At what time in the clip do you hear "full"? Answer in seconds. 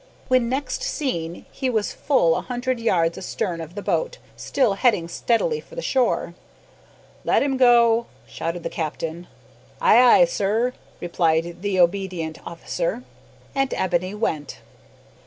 1.93-2.35